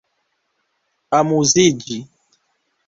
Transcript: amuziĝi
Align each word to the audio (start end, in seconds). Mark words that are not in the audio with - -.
amuziĝi 1.17 1.95